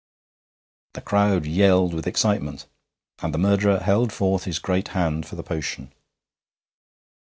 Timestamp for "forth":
4.11-4.45